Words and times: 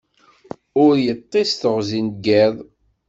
Ur 0.83 0.93
yeṭṭis 1.05 1.51
teɣzi 1.61 2.01
n 2.05 2.07
yiḍ. 2.23 2.55